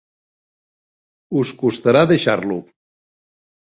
[1.43, 2.61] Us costarà deixar-lo.